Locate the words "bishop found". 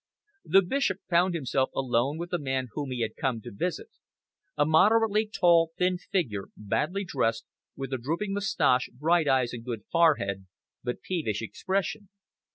0.63-1.35